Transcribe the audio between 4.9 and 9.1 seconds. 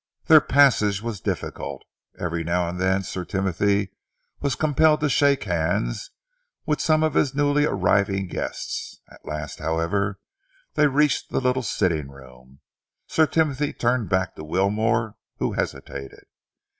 to shake hands with some of his newly arriving guests.